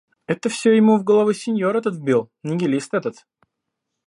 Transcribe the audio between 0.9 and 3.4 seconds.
в голову синьор этот вбил, нигилист этот.